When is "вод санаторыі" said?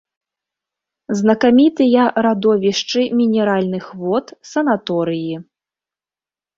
4.03-5.33